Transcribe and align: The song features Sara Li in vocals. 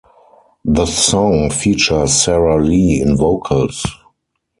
The 0.65 0.87
song 0.87 1.51
features 1.51 2.13
Sara 2.23 2.59
Li 2.59 2.99
in 3.01 3.15
vocals. 3.15 3.85